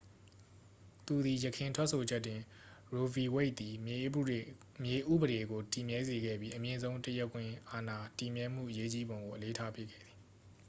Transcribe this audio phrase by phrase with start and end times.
[1.05, 2.41] သူသည် ယခင်ထွက်ဆိုချက်တွင်
[2.93, 10.15] ရိုးဗီဝိတ်သည် မြေဥပဒေကို တည်မြဲစေခဲ့ပြီး အမြင့်ဆုံးတရားခွင်အာဏာ တည်မြဲမှုအရေးကြီးပုံကို အလေးထားပေးခဲ့သည်